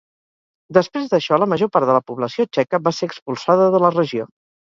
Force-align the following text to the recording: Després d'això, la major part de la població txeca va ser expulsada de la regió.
Després 0.77 1.11
d'això, 1.11 1.37
la 1.41 1.47
major 1.51 1.69
part 1.75 1.87
de 1.89 1.97
la 1.99 2.05
població 2.07 2.47
txeca 2.49 2.81
va 2.89 2.95
ser 3.01 3.11
expulsada 3.11 3.69
de 3.79 3.85
la 3.87 3.95
regió. 3.99 4.29